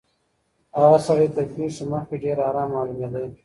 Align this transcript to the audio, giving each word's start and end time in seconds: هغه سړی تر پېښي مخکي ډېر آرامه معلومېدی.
هغه 0.79 0.97
سړی 1.07 1.27
تر 1.35 1.45
پېښي 1.55 1.83
مخکي 1.91 2.15
ډېر 2.23 2.37
آرامه 2.47 2.71
معلومېدی. 2.75 3.27